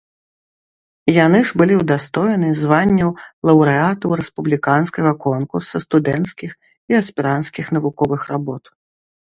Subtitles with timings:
[1.25, 3.09] Яны ж былі ўдастоены званняў
[3.51, 6.51] лаўрэатаў рэспубліканскага конкурса студэнцкіх
[6.89, 8.63] і аспіранцкіх навуковых работ.